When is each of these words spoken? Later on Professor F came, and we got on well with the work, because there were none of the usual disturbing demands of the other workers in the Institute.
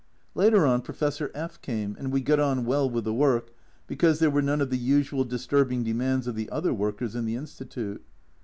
Later 0.33 0.65
on 0.65 0.81
Professor 0.81 1.29
F 1.35 1.61
came, 1.61 1.95
and 1.99 2.11
we 2.11 2.21
got 2.21 2.39
on 2.39 2.65
well 2.65 2.89
with 2.89 3.03
the 3.03 3.13
work, 3.13 3.51
because 3.85 4.17
there 4.17 4.31
were 4.31 4.41
none 4.41 4.59
of 4.59 4.71
the 4.71 4.77
usual 4.79 5.23
disturbing 5.23 5.83
demands 5.83 6.25
of 6.25 6.33
the 6.33 6.49
other 6.49 6.73
workers 6.73 7.13
in 7.15 7.25
the 7.25 7.35
Institute. 7.35 8.03